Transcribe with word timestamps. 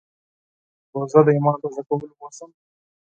روژه 0.93 1.21
د 1.25 1.27
ایمان 1.35 1.55
تازه 1.61 1.81
کولو 1.87 2.15
موسم 2.21 2.49
دی. 2.55 2.63